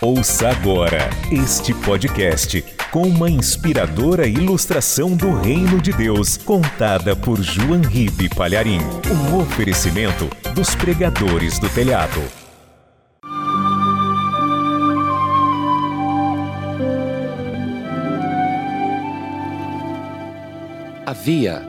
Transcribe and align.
Ouça 0.00 0.50
agora 0.50 1.08
este 1.30 1.72
podcast 1.72 2.62
com 2.90 3.02
uma 3.02 3.30
inspiradora 3.30 4.26
ilustração 4.26 5.16
do 5.16 5.34
Reino 5.34 5.80
de 5.80 5.92
Deus, 5.92 6.36
contada 6.36 7.16
por 7.16 7.40
João 7.40 7.80
Ribe 7.80 8.28
Palharim. 8.28 8.80
Um 9.10 9.38
oferecimento 9.38 10.28
dos 10.54 10.74
pregadores 10.74 11.58
do 11.58 11.68
telhado. 11.70 12.20
Havia 21.06 21.62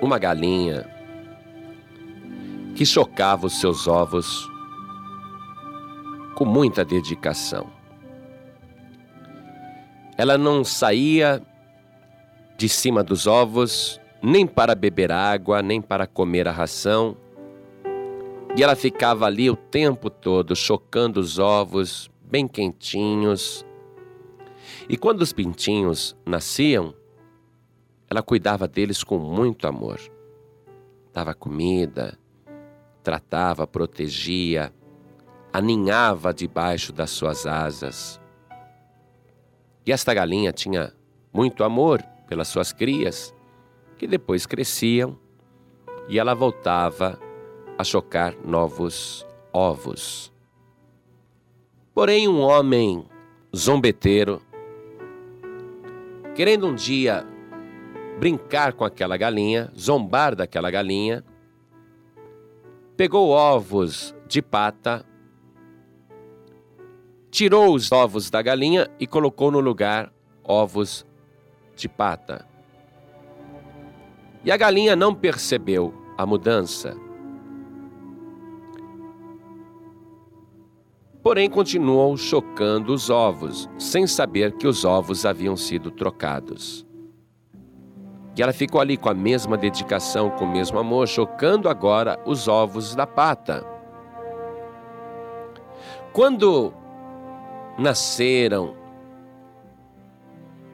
uma 0.00 0.18
galinha 0.18 0.86
que 2.74 2.84
chocava 2.84 3.46
os 3.46 3.60
seus 3.60 3.86
ovos 3.86 4.51
com 6.34 6.44
muita 6.44 6.84
dedicação. 6.84 7.66
Ela 10.16 10.36
não 10.36 10.62
saía 10.64 11.42
de 12.56 12.68
cima 12.68 13.02
dos 13.02 13.26
ovos 13.26 14.00
nem 14.22 14.46
para 14.46 14.74
beber 14.74 15.10
água, 15.10 15.62
nem 15.62 15.82
para 15.82 16.06
comer 16.06 16.46
a 16.46 16.52
ração. 16.52 17.16
E 18.56 18.62
ela 18.62 18.76
ficava 18.76 19.26
ali 19.26 19.50
o 19.50 19.56
tempo 19.56 20.08
todo 20.08 20.54
chocando 20.54 21.18
os 21.18 21.38
ovos, 21.38 22.10
bem 22.22 22.46
quentinhos. 22.46 23.66
E 24.88 24.96
quando 24.96 25.22
os 25.22 25.32
pintinhos 25.32 26.16
nasciam, 26.24 26.94
ela 28.08 28.22
cuidava 28.22 28.68
deles 28.68 29.02
com 29.02 29.18
muito 29.18 29.66
amor. 29.66 29.98
Dava 31.12 31.34
comida, 31.34 32.18
tratava, 33.02 33.66
protegia, 33.66 34.72
aninhava 35.52 36.32
debaixo 36.32 36.92
das 36.92 37.10
suas 37.10 37.46
asas. 37.46 38.20
E 39.84 39.92
esta 39.92 40.14
galinha 40.14 40.52
tinha 40.52 40.92
muito 41.32 41.62
amor 41.64 42.02
pelas 42.28 42.48
suas 42.48 42.72
crias, 42.72 43.34
que 43.98 44.06
depois 44.06 44.46
cresciam 44.46 45.18
e 46.08 46.18
ela 46.18 46.34
voltava 46.34 47.18
a 47.76 47.84
chocar 47.84 48.34
novos 48.44 49.26
ovos. 49.52 50.32
Porém, 51.94 52.26
um 52.26 52.40
homem 52.40 53.04
zombeteiro, 53.54 54.40
querendo 56.34 56.66
um 56.66 56.74
dia 56.74 57.26
brincar 58.18 58.72
com 58.72 58.84
aquela 58.84 59.16
galinha, 59.16 59.70
zombar 59.78 60.34
daquela 60.34 60.70
galinha, 60.70 61.24
pegou 62.96 63.30
ovos 63.30 64.14
de 64.26 64.40
pata 64.40 65.04
tirou 67.32 67.74
os 67.74 67.90
ovos 67.90 68.28
da 68.28 68.42
galinha 68.42 68.90
e 69.00 69.06
colocou 69.06 69.50
no 69.50 69.58
lugar 69.58 70.12
ovos 70.44 71.06
de 71.74 71.88
pata. 71.88 72.46
E 74.44 74.52
a 74.52 74.56
galinha 74.56 74.94
não 74.94 75.14
percebeu 75.14 75.94
a 76.18 76.26
mudança. 76.26 76.94
Porém, 81.22 81.48
continuou 81.48 82.16
chocando 82.18 82.92
os 82.92 83.08
ovos, 83.08 83.70
sem 83.78 84.06
saber 84.06 84.52
que 84.58 84.66
os 84.66 84.84
ovos 84.84 85.24
haviam 85.24 85.56
sido 85.56 85.90
trocados. 85.90 86.84
E 88.36 88.42
ela 88.42 88.52
ficou 88.52 88.80
ali 88.80 88.96
com 88.96 89.08
a 89.08 89.14
mesma 89.14 89.56
dedicação, 89.56 90.28
com 90.30 90.44
o 90.44 90.52
mesmo 90.52 90.78
amor, 90.78 91.08
chocando 91.08 91.68
agora 91.68 92.20
os 92.26 92.46
ovos 92.46 92.94
da 92.94 93.06
pata. 93.06 93.64
Quando 96.12 96.74
nasceram 97.78 98.74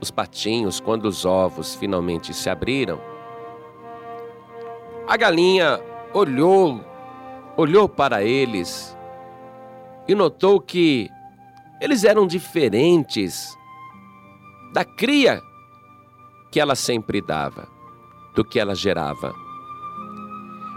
os 0.00 0.10
patinhos, 0.10 0.80
quando 0.80 1.06
os 1.06 1.24
ovos 1.24 1.74
finalmente 1.74 2.32
se 2.34 2.48
abriram, 2.50 3.00
a 5.06 5.16
galinha 5.16 5.80
olhou, 6.12 6.80
olhou 7.56 7.88
para 7.88 8.22
eles 8.22 8.96
e 10.08 10.14
notou 10.14 10.60
que 10.60 11.10
eles 11.80 12.04
eram 12.04 12.26
diferentes 12.26 13.56
da 14.72 14.84
cria 14.84 15.40
que 16.50 16.60
ela 16.60 16.74
sempre 16.74 17.20
dava, 17.20 17.68
do 18.34 18.44
que 18.44 18.58
ela 18.58 18.74
gerava. 18.74 19.34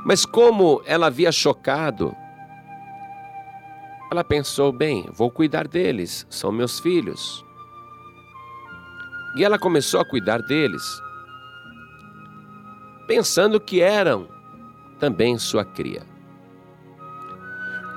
Mas 0.06 0.26
como 0.26 0.82
ela 0.86 1.08
havia 1.08 1.32
chocado 1.32 2.16
ela 4.12 4.24
pensou: 4.24 4.72
bem, 4.72 5.08
vou 5.14 5.30
cuidar 5.30 5.68
deles, 5.68 6.26
são 6.30 6.52
meus 6.52 6.80
filhos. 6.80 7.46
E 9.36 9.44
ela 9.44 9.60
começou 9.60 10.00
a 10.00 10.06
cuidar 10.06 10.42
deles, 10.42 10.84
pensando 13.08 13.60
que 13.60 13.80
eram 13.82 14.28
também 15.00 15.38
sua 15.38 15.64
cria. 15.64 16.02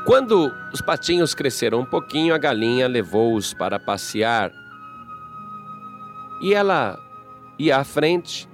Quando 0.05 0.53
os 0.73 0.81
patinhos 0.81 1.35
cresceram 1.35 1.81
um 1.81 1.85
pouquinho, 1.85 2.35
a 2.35 2.39
galinha 2.39 2.89
levou-os 2.89 3.55
para 3.55 3.79
passear. 3.79 4.53
E 6.41 6.53
ela 6.53 6.99
ia 7.59 7.79
à 7.79 7.85
frente 7.85 8.49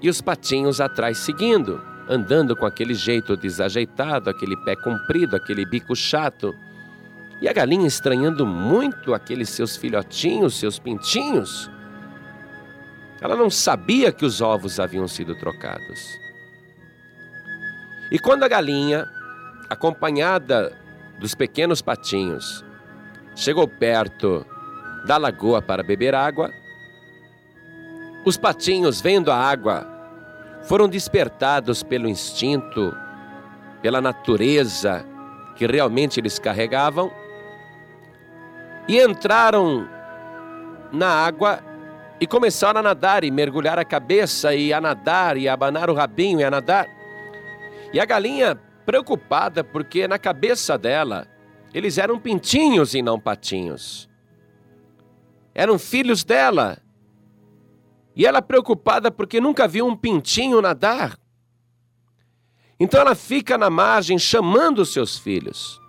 e 0.00 0.08
os 0.08 0.20
patinhos 0.20 0.80
atrás 0.80 1.18
seguindo 1.18 1.89
andando 2.10 2.56
com 2.56 2.66
aquele 2.66 2.92
jeito 2.92 3.36
desajeitado, 3.36 4.28
aquele 4.28 4.56
pé 4.56 4.74
comprido, 4.74 5.36
aquele 5.36 5.64
bico 5.64 5.94
chato. 5.94 6.52
E 7.40 7.48
a 7.48 7.52
galinha 7.52 7.86
estranhando 7.86 8.44
muito 8.44 9.14
aqueles 9.14 9.48
seus 9.48 9.76
filhotinhos, 9.76 10.58
seus 10.58 10.76
pintinhos. 10.76 11.70
Ela 13.20 13.36
não 13.36 13.48
sabia 13.48 14.10
que 14.10 14.24
os 14.24 14.40
ovos 14.40 14.80
haviam 14.80 15.06
sido 15.06 15.36
trocados. 15.36 16.18
E 18.10 18.18
quando 18.18 18.42
a 18.42 18.48
galinha, 18.48 19.08
acompanhada 19.68 20.76
dos 21.20 21.32
pequenos 21.32 21.80
patinhos, 21.80 22.64
chegou 23.36 23.68
perto 23.68 24.44
da 25.06 25.16
lagoa 25.16 25.62
para 25.62 25.84
beber 25.84 26.12
água, 26.12 26.50
os 28.26 28.36
patinhos, 28.36 29.00
vendo 29.00 29.30
a 29.30 29.36
água 29.36 29.99
foram 30.62 30.88
despertados 30.88 31.82
pelo 31.82 32.08
instinto, 32.08 32.94
pela 33.82 34.00
natureza 34.00 35.04
que 35.56 35.66
realmente 35.66 36.20
eles 36.20 36.38
carregavam 36.38 37.10
e 38.88 39.00
entraram 39.00 39.88
na 40.92 41.08
água 41.08 41.60
e 42.20 42.26
começaram 42.26 42.80
a 42.80 42.82
nadar 42.82 43.24
e 43.24 43.30
mergulhar 43.30 43.78
a 43.78 43.84
cabeça 43.84 44.54
e 44.54 44.72
a 44.72 44.80
nadar 44.80 45.36
e 45.36 45.48
a 45.48 45.54
abanar 45.54 45.88
o 45.88 45.94
rabinho 45.94 46.40
e 46.40 46.44
a 46.44 46.50
nadar. 46.50 46.86
E 47.92 48.00
a 48.00 48.04
galinha 48.04 48.58
preocupada 48.84 49.64
porque 49.64 50.06
na 50.06 50.18
cabeça 50.18 50.76
dela 50.76 51.26
eles 51.72 51.98
eram 51.98 52.18
pintinhos 52.18 52.94
e 52.94 53.02
não 53.02 53.18
patinhos. 53.18 54.08
Eram 55.54 55.78
filhos 55.78 56.24
dela 56.24 56.78
e 58.14 58.26
ela 58.26 58.42
preocupada 58.42 59.10
porque 59.10 59.40
nunca 59.40 59.68
viu 59.68 59.86
um 59.86 59.96
pintinho 59.96 60.60
nadar. 60.60 61.18
Então 62.78 63.00
ela 63.00 63.14
fica 63.14 63.58
na 63.58 63.68
margem 63.68 64.18
chamando 64.18 64.80
os 64.80 64.92
seus 64.92 65.18
filhos 65.18 65.80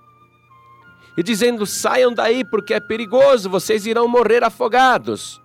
e 1.17 1.23
dizendo: 1.23 1.65
saiam 1.65 2.13
daí 2.13 2.43
porque 2.43 2.73
é 2.73 2.79
perigoso, 2.79 3.49
vocês 3.49 3.85
irão 3.85 4.07
morrer 4.07 4.43
afogados. 4.43 5.41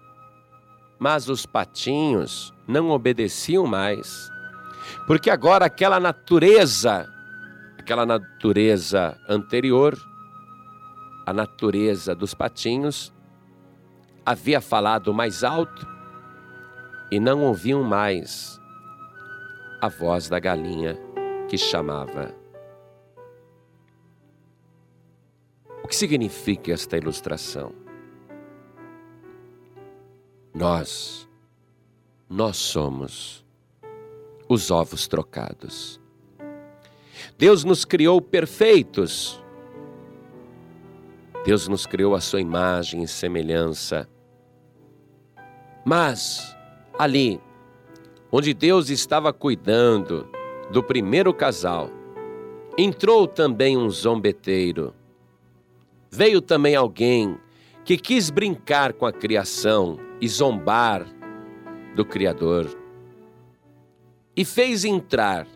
Mas 0.99 1.29
os 1.29 1.45
patinhos 1.45 2.53
não 2.67 2.91
obedeciam 2.91 3.67
mais, 3.67 4.31
porque 5.07 5.31
agora 5.31 5.67
aquela 5.67 6.01
natureza, 6.01 7.07
aquela 7.79 8.07
natureza 8.07 9.17
anterior, 9.29 9.97
a 11.27 11.33
natureza 11.33 12.15
dos 12.15 12.33
patinhos, 12.33 13.13
havia 14.25 14.61
falado 14.61 15.13
mais 15.13 15.45
alto 15.45 15.96
e 17.11 17.21
não 17.21 17.43
ouviam 17.43 17.83
mais 17.83 18.61
a 19.81 19.89
voz 19.89 20.29
da 20.29 20.39
galinha 20.39 20.99
que 21.49 21.57
chamava. 21.57 22.35
O 25.83 25.89
que 25.89 25.95
significa 25.95 26.73
esta 26.73 26.97
ilustração? 26.97 27.73
Nós, 30.53 31.29
nós 32.29 32.57
somos 32.57 33.45
os 34.49 34.71
ovos 34.71 35.07
trocados. 35.07 36.01
Deus 37.39 37.63
nos 37.63 37.85
criou 37.85 38.21
perfeitos. 38.21 39.43
Deus 41.45 41.69
nos 41.69 41.87
criou 41.87 42.15
a 42.15 42.21
sua 42.21 42.41
imagem 42.41 43.03
e 43.03 43.09
semelhança. 43.09 44.09
Mas 45.85 46.56
Ali, 46.98 47.41
onde 48.33 48.54
Deus 48.54 48.89
estava 48.89 49.33
cuidando 49.33 50.27
do 50.71 50.83
primeiro 50.83 51.34
casal, 51.34 51.91
entrou 52.78 53.27
também 53.27 53.77
um 53.77 53.91
zombeteiro. 53.91 54.95
veio 56.10 56.41
também 56.41 56.75
alguém 56.75 57.39
que 57.84 57.98
quis 57.98 58.31
brincar 58.31 58.95
com 58.95 59.04
a 59.04 59.13
criação 59.13 59.98
e 60.21 60.27
zombar 60.27 61.07
do 61.95 62.04
Criador 62.04 62.66
e 64.34 64.45
fez 64.45 64.84
entrar 64.84 65.47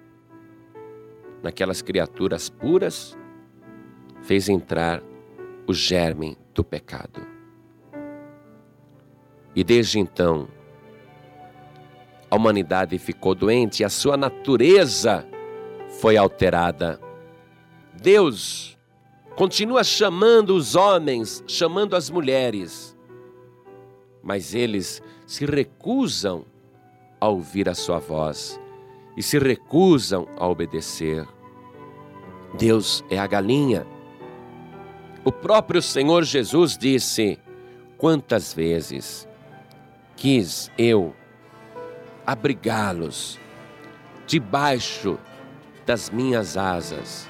naquelas 1.42 1.80
criaturas 1.80 2.50
puras, 2.50 3.16
fez 4.22 4.48
entrar 4.48 5.02
o 5.66 5.72
germe 5.72 6.36
do 6.54 6.62
pecado. 6.62 7.26
E 9.56 9.64
desde 9.64 9.98
então, 9.98 10.46
a 12.30 12.36
humanidade 12.36 12.96
ficou 12.98 13.34
doente 13.34 13.80
e 13.80 13.84
a 13.84 13.88
sua 13.88 14.16
natureza 14.16 15.26
foi 16.00 16.16
alterada. 16.16 17.00
Deus 18.00 18.78
continua 19.34 19.82
chamando 19.82 20.54
os 20.54 20.76
homens, 20.76 21.42
chamando 21.46 21.96
as 21.96 22.08
mulheres, 22.08 22.96
mas 24.22 24.54
eles 24.54 25.02
se 25.26 25.44
recusam 25.44 26.44
a 27.20 27.28
ouvir 27.28 27.68
a 27.68 27.74
sua 27.74 27.98
voz 27.98 28.60
e 29.16 29.22
se 29.22 29.38
recusam 29.38 30.28
a 30.36 30.46
obedecer. 30.46 31.26
Deus 32.56 33.04
é 33.10 33.18
a 33.18 33.26
galinha. 33.26 33.86
O 35.24 35.32
próprio 35.32 35.82
Senhor 35.82 36.24
Jesus 36.24 36.78
disse: 36.78 37.38
Quantas 37.98 38.54
vezes 38.54 39.28
quis 40.16 40.70
eu 40.78 41.14
abrigá-los 42.30 43.40
debaixo 44.24 45.18
das 45.84 46.10
minhas 46.10 46.56
asas. 46.56 47.28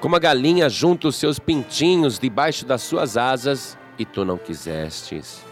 Como 0.00 0.16
a 0.16 0.18
galinha 0.18 0.68
junta 0.68 1.06
os 1.06 1.14
seus 1.14 1.38
pintinhos 1.38 2.18
debaixo 2.18 2.66
das 2.66 2.82
suas 2.82 3.16
asas, 3.16 3.78
e 3.96 4.04
tu 4.04 4.24
não 4.24 4.36
quisestes. 4.36 5.44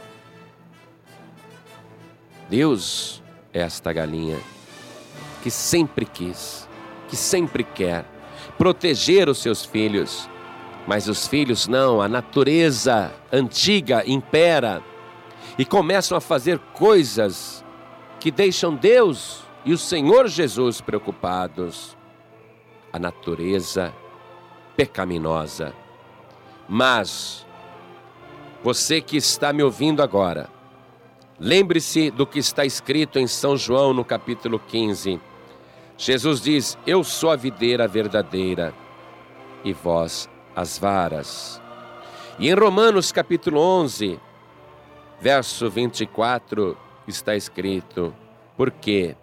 Deus 2.48 3.22
é 3.54 3.60
esta 3.60 3.92
galinha 3.92 4.38
que 5.40 5.50
sempre 5.50 6.04
quis, 6.04 6.68
que 7.08 7.14
sempre 7.14 7.62
quer 7.62 8.04
proteger 8.58 9.28
os 9.28 9.38
seus 9.38 9.64
filhos. 9.64 10.28
Mas 10.88 11.06
os 11.06 11.28
filhos 11.28 11.68
não, 11.68 12.02
a 12.02 12.08
natureza 12.08 13.12
antiga 13.32 14.02
impera 14.04 14.82
e 15.56 15.64
começam 15.64 16.18
a 16.18 16.20
fazer 16.20 16.58
coisas 16.72 17.64
que 18.20 18.30
deixam 18.30 18.76
Deus 18.76 19.42
e 19.64 19.72
o 19.72 19.78
Senhor 19.78 20.28
Jesus 20.28 20.80
preocupados. 20.80 21.96
A 22.92 22.98
natureza 22.98 23.94
pecaminosa. 24.76 25.72
Mas 26.68 27.46
você 28.62 29.00
que 29.00 29.16
está 29.16 29.52
me 29.52 29.62
ouvindo 29.62 30.02
agora, 30.02 30.50
lembre-se 31.38 32.10
do 32.10 32.26
que 32.26 32.38
está 32.38 32.64
escrito 32.64 33.18
em 33.18 33.26
São 33.26 33.56
João 33.56 33.94
no 33.94 34.04
capítulo 34.04 34.58
15. 34.58 35.20
Jesus 35.96 36.40
diz: 36.40 36.76
Eu 36.86 37.04
sou 37.04 37.30
a 37.30 37.36
videira 37.36 37.86
verdadeira 37.86 38.74
e 39.64 39.72
vós 39.72 40.28
as 40.54 40.78
varas. 40.78 41.60
E 42.38 42.48
em 42.48 42.54
Romanos 42.54 43.12
capítulo 43.12 43.60
11, 43.60 44.18
verso 45.20 45.70
24, 45.70 46.76
está 47.10 47.36
escrito: 47.36 48.14
Porque 48.56 49.16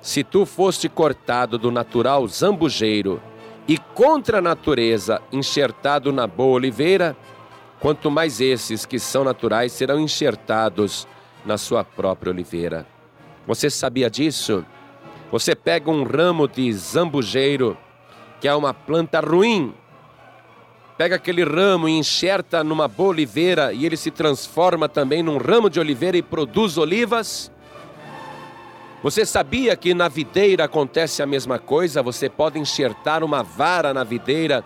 se 0.00 0.22
tu 0.22 0.44
foste 0.46 0.88
cortado 0.88 1.58
do 1.58 1.70
natural 1.70 2.26
zambujeiro 2.26 3.20
e 3.66 3.78
contra 3.78 4.38
a 4.38 4.42
natureza 4.42 5.20
enxertado 5.32 6.12
na 6.12 6.26
boa 6.26 6.54
oliveira, 6.54 7.16
quanto 7.80 8.10
mais 8.10 8.40
esses 8.40 8.86
que 8.86 8.98
são 8.98 9.24
naturais 9.24 9.72
serão 9.72 9.98
enxertados 10.00 11.06
na 11.44 11.58
sua 11.58 11.84
própria 11.84 12.32
oliveira. 12.32 12.86
Você 13.46 13.70
sabia 13.70 14.10
disso? 14.10 14.64
Você 15.30 15.54
pega 15.54 15.90
um 15.90 16.04
ramo 16.04 16.48
de 16.48 16.72
zambujeiro, 16.72 17.76
que 18.40 18.48
é 18.48 18.54
uma 18.54 18.72
planta 18.72 19.20
ruim, 19.20 19.74
pega 20.98 21.14
aquele 21.14 21.44
ramo 21.44 21.88
e 21.88 21.92
enxerta 21.92 22.64
numa 22.64 22.88
boa 22.88 23.10
oliveira 23.10 23.72
e 23.72 23.86
ele 23.86 23.96
se 23.96 24.10
transforma 24.10 24.88
também 24.88 25.22
num 25.22 25.38
ramo 25.38 25.70
de 25.70 25.78
oliveira 25.78 26.16
e 26.16 26.22
produz 26.22 26.76
olivas? 26.76 27.52
Você 29.00 29.24
sabia 29.24 29.76
que 29.76 29.94
na 29.94 30.08
videira 30.08 30.64
acontece 30.64 31.22
a 31.22 31.26
mesma 31.26 31.56
coisa? 31.56 32.02
Você 32.02 32.28
pode 32.28 32.58
enxertar 32.58 33.22
uma 33.22 33.44
vara 33.44 33.94
na 33.94 34.02
videira 34.02 34.64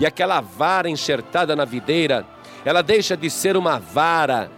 e 0.00 0.06
aquela 0.06 0.40
vara 0.40 0.88
enxertada 0.88 1.54
na 1.54 1.66
videira, 1.66 2.26
ela 2.64 2.80
deixa 2.80 3.14
de 3.14 3.28
ser 3.28 3.54
uma 3.54 3.78
vara 3.78 4.50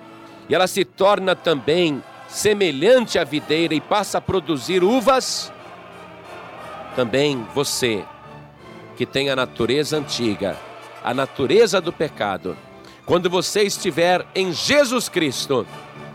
e 0.49 0.55
ela 0.55 0.69
se 0.69 0.85
torna 0.85 1.35
também 1.35 2.01
semelhante 2.29 3.19
à 3.19 3.25
videira 3.25 3.75
e 3.75 3.81
passa 3.81 4.19
a 4.19 4.21
produzir 4.21 4.85
uvas? 4.85 5.53
Também 6.95 7.45
você, 7.53 8.05
que 8.97 9.05
tem 9.05 9.31
a 9.31 9.37
natureza 9.37 9.97
antiga, 9.99 10.68
a 11.03 11.15
natureza 11.15 11.81
do 11.81 11.93
pecado, 11.93 12.57
quando 13.05 13.31
você 13.31 13.63
estiver 13.63 14.27
em 14.35 14.53
Jesus 14.53 15.09
Cristo, 15.09 15.67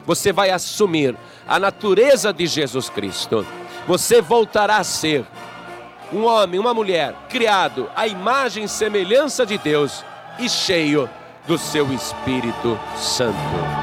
você 0.06 0.32
vai 0.32 0.50
assumir 0.50 1.16
a 1.48 1.60
natureza 1.60 2.32
de 2.32 2.46
Jesus 2.46 2.90
Cristo. 2.90 3.46
Você 3.88 4.22
voltará 4.22 4.78
a 4.78 4.84
ser 4.84 5.26
um 6.12 6.26
homem, 6.26 6.60
uma 6.60 6.74
mulher, 6.74 7.16
criado 7.30 7.90
à 7.96 8.08
imagem 8.08 8.66
e 8.66 8.70
semelhança 8.70 9.46
de 9.46 9.58
Deus 9.58 10.06
e 10.38 10.48
cheio 10.48 11.10
do 11.48 11.58
seu 11.58 11.92
Espírito 11.92 12.80
Santo. 12.96 13.83